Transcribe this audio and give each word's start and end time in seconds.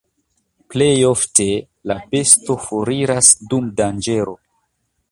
Plejofte 0.75 1.47
la 1.91 1.99
besto 2.15 2.57
foriras 2.65 3.31
dum 3.53 3.71
danĝero. 3.83 4.37